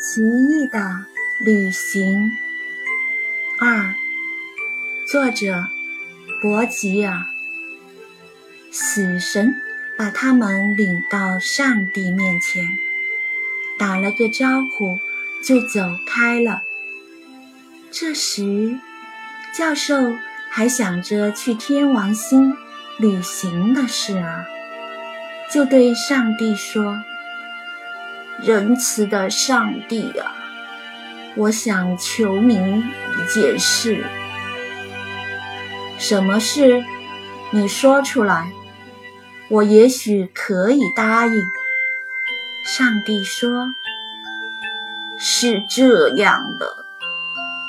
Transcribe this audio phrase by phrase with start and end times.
[0.00, 1.06] 奇异的
[1.44, 2.30] 旅行。
[3.58, 3.92] 二，
[5.10, 5.64] 作者
[6.40, 7.24] 伯吉尔。
[8.70, 9.56] 死神
[9.96, 12.64] 把他们领到上帝面前，
[13.76, 15.00] 打了个招呼，
[15.44, 16.62] 就走开了。
[17.90, 18.78] 这时，
[19.52, 20.14] 教授
[20.48, 22.56] 还想着去天王星
[23.00, 24.46] 旅行的事儿，
[25.52, 26.96] 就对上帝说。
[28.40, 30.32] 仁慈的上帝啊，
[31.36, 34.06] 我想求您一件事。
[35.98, 36.84] 什么事？
[37.50, 38.52] 你说出来，
[39.48, 41.32] 我也许可以答应。
[42.64, 43.74] 上帝说
[45.18, 46.84] ：“是这样的，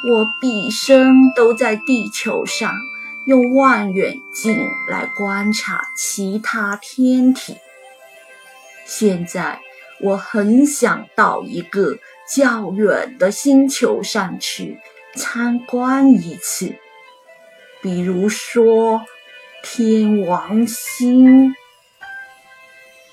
[0.08, 2.72] 我毕生都在地球上
[3.26, 7.56] 用望远镜来观察其他天体，
[8.86, 9.62] 现在。”
[10.02, 14.80] 我很想到一个较远的星球上去
[15.16, 16.76] 参观一次，
[17.82, 19.02] 比如说
[19.64, 21.54] 天王星。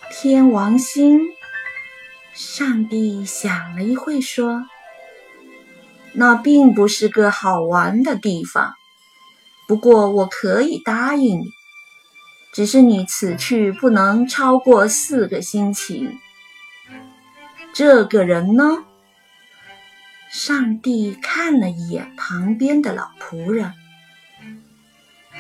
[0.09, 1.21] 天王星，
[2.33, 4.65] 上帝想了一会，说
[6.15, 8.75] ：“那并不是个好玩的地方，
[9.67, 11.45] 不过我可以答应你，
[12.53, 16.09] 只是你此去不能超过四个星期。”
[17.79, 18.87] 这个人呢？
[20.31, 23.75] 上帝看了一眼旁边的老仆人，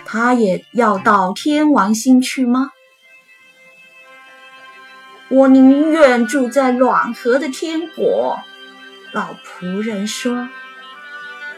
[0.05, 2.73] 他也要到天王星去吗？
[5.29, 8.39] 我宁愿住在暖和的天国。
[9.15, 10.51] 老仆人说：“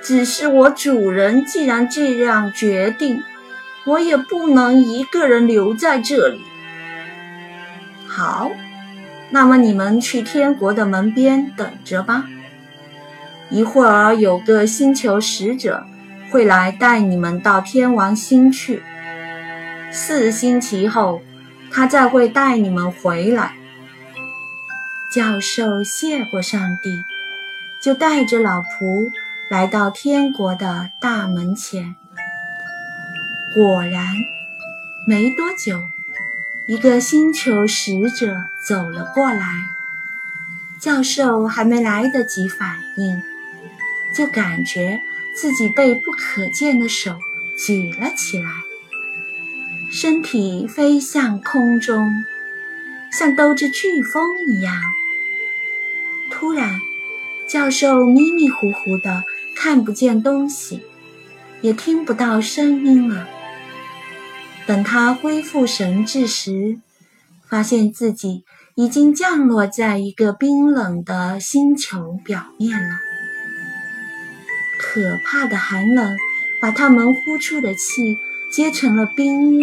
[0.00, 3.20] 只是我主人既然这样决定，
[3.84, 6.40] 我也不能一个人留在这里。”
[8.06, 8.52] 好。
[9.30, 12.24] 那么你们去天国的门边等着吧，
[13.50, 15.86] 一会儿有个星球使者
[16.30, 18.82] 会来带你们到天王星去。
[19.90, 21.20] 四星期后，
[21.70, 23.52] 他再会带你们回来。
[25.14, 27.04] 教授谢过上帝，
[27.82, 29.10] 就带着老仆
[29.50, 31.96] 来到天国的大门前。
[33.54, 34.06] 果然，
[35.06, 35.80] 没多久。
[36.68, 39.64] 一个星球使者走了过来，
[40.78, 43.22] 教授还没来得及反应，
[44.14, 45.00] 就感觉
[45.34, 47.16] 自己被不可见的手
[47.56, 48.50] 举了起来，
[49.90, 52.06] 身体飞向空中，
[53.10, 54.74] 像兜着飓风一样。
[56.30, 56.78] 突然，
[57.46, 59.24] 教授迷迷糊糊的
[59.56, 60.82] 看不见东西，
[61.62, 63.26] 也听不到声音了。
[64.68, 66.78] 等他恢复神智时，
[67.48, 72.96] 发现自己已经降落在一个冰冷的星球表面了。
[74.78, 76.14] 可怕的寒冷
[76.60, 78.18] 把他们呼出的气
[78.52, 79.62] 结成了冰雾，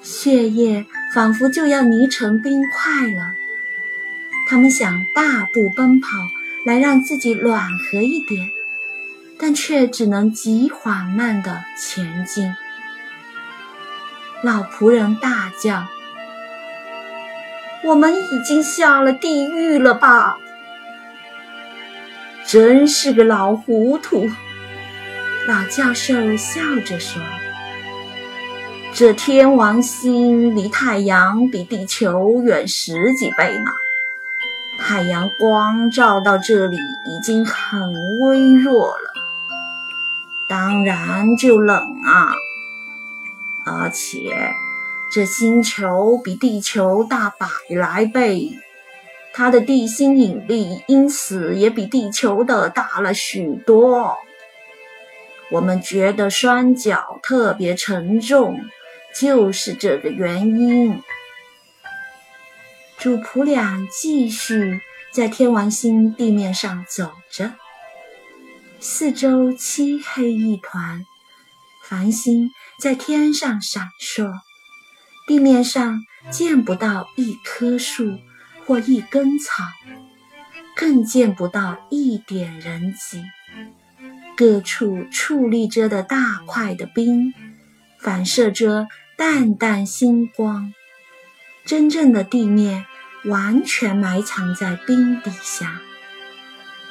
[0.00, 3.32] 血液仿佛就要凝成冰块了。
[4.48, 6.08] 他们想大步奔跑
[6.64, 8.48] 来让自己暖和一点，
[9.40, 12.54] 但却只能极缓慢地前进。
[14.42, 15.84] 老仆人大叫
[17.84, 20.38] ：“我们已经下了地狱了吧？
[22.46, 24.28] 真是个老糊涂！”
[25.46, 27.20] 老教授笑着说
[28.94, 33.70] ：“这天王星离太阳比地球远十几倍呢，
[34.78, 39.12] 太阳光照到这里已经很微弱了，
[40.48, 42.32] 当然就冷啊。”
[43.64, 44.54] 而且，
[45.12, 48.50] 这星球比地球大百来倍，
[49.32, 54.18] 它的地心引力因此也比地球的大了许多。
[55.50, 58.60] 我们觉得双脚特别沉重，
[59.14, 61.02] 就是这个原因。
[62.98, 64.80] 主仆俩继续
[65.12, 67.52] 在天王星地面上走着，
[68.78, 71.04] 四周漆黑一团。
[71.82, 74.40] 繁星在天上闪烁，
[75.26, 78.18] 地面上见不到一棵树
[78.64, 79.64] 或一根草，
[80.74, 83.22] 更见不到一点人迹。
[84.34, 87.34] 各处矗立着的大块的冰，
[87.98, 88.88] 反射着
[89.18, 90.72] 淡淡星光。
[91.66, 92.86] 真正的地面
[93.26, 95.82] 完全埋藏在冰底下，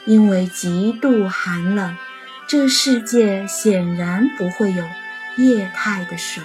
[0.05, 1.97] 因为极度寒冷。
[2.47, 4.83] 这世界显然不会有
[5.39, 6.43] 液态的水。